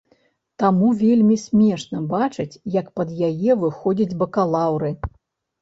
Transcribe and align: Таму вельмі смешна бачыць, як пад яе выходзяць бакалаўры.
Таму 0.61 0.87
вельмі 1.01 1.35
смешна 1.41 2.01
бачыць, 2.15 2.59
як 2.79 2.89
пад 3.01 3.13
яе 3.29 3.51
выходзяць 3.65 4.17
бакалаўры. 4.23 4.91